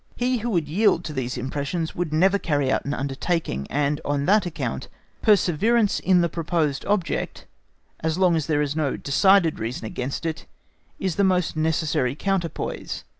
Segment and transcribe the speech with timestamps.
[0.15, 4.25] He who would yield to these impressions would never carry out an undertaking, and on
[4.25, 4.87] that account
[5.21, 7.45] perseverance in the proposed object,
[7.99, 10.47] as long as there is no decided reason against it,
[10.97, 13.03] is a most necessary counterpoise.